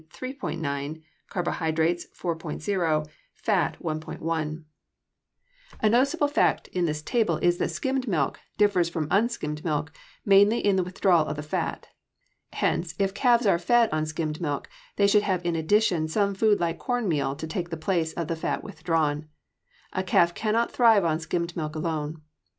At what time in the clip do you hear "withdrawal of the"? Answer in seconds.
10.83-11.43